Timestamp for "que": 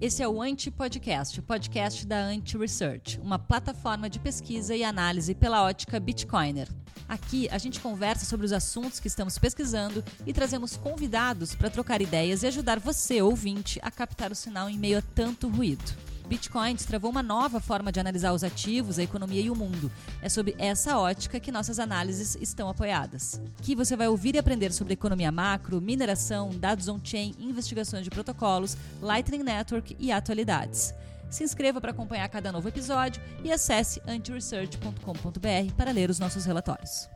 9.00-9.08, 21.40-21.50